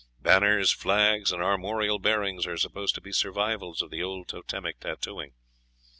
Banners, 0.19 0.71
flags, 0.71 1.31
and 1.31 1.43
armorial 1.43 1.99
bearings 1.99 2.47
are 2.47 2.57
supposed 2.57 2.95
to 2.95 3.01
be 3.01 3.11
survivals 3.11 3.83
of 3.83 3.91
the 3.91 4.01
old 4.01 4.27
totemic 4.27 4.79
tattooing. 4.79 5.35